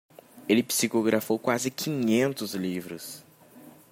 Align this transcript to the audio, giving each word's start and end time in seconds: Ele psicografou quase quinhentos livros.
Ele 0.49 0.63
psicografou 0.63 1.37
quase 1.37 1.69
quinhentos 1.69 2.55
livros. 2.55 3.23